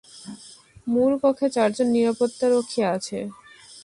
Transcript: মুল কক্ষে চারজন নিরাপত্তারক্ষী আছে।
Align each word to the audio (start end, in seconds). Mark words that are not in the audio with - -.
মুল 0.87 1.11
কক্ষে 1.21 1.47
চারজন 1.55 1.87
নিরাপত্তারক্ষী 1.95 2.81
আছে। 2.95 3.17